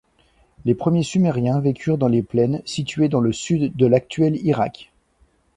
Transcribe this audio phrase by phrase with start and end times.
[0.65, 4.91] Les premiers Sumériens vécurent dans les plaines, situées dans le Sud de l'actuel Irak.